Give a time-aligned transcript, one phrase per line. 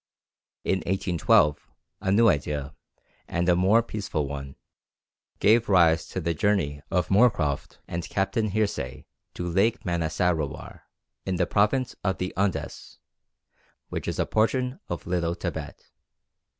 [0.63, 1.67] In 1812,
[2.01, 2.73] a new idea,
[3.27, 4.55] and a more peaceful one,
[5.37, 10.81] gave rise to the journey of Moorcroft and Captain Hearsay to Lake Manasarowar,
[11.23, 12.97] in the province of the Un dés,
[13.89, 15.91] which is a portion of Little Thibet.